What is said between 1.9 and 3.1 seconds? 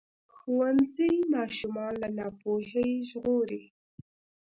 له ناپوهۍ